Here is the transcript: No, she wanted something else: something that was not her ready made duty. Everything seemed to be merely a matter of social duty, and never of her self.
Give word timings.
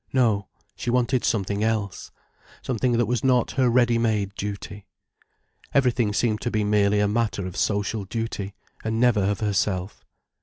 No, 0.13 0.47
she 0.75 0.89
wanted 0.89 1.23
something 1.23 1.63
else: 1.63 2.09
something 2.63 2.93
that 2.93 3.05
was 3.05 3.23
not 3.23 3.51
her 3.51 3.69
ready 3.69 3.99
made 3.99 4.33
duty. 4.33 4.87
Everything 5.75 6.11
seemed 6.11 6.41
to 6.41 6.49
be 6.49 6.63
merely 6.63 6.99
a 6.99 7.07
matter 7.07 7.45
of 7.45 7.55
social 7.55 8.05
duty, 8.05 8.55
and 8.83 8.99
never 8.99 9.23
of 9.23 9.41
her 9.41 9.53
self. 9.53 10.03